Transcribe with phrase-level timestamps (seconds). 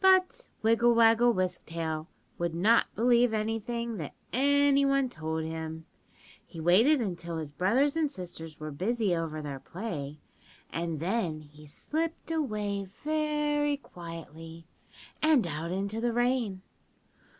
[0.00, 2.06] "But Wiggle Waggle Wisk Tail
[2.38, 5.84] would not believe anything that any one told him.
[6.46, 10.20] He waited until his brothers and sisters were busy over their play,
[10.70, 14.68] and then he slipped away very quietly,
[15.20, 16.62] and out into the rain.